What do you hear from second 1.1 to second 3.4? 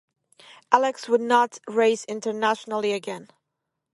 not race internationally again.